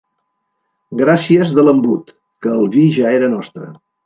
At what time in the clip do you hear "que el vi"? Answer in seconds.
2.47-2.89